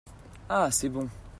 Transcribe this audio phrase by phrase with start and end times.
[0.49, 1.07] Ah, c'est bon!